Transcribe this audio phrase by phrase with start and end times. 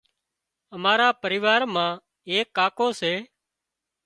[0.75, 1.93] امارا پريوار مان
[2.29, 3.13] ايڪ ڪاڪو سي